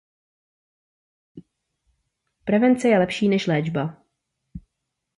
[2.43, 3.97] Prevence je lepší než léčba.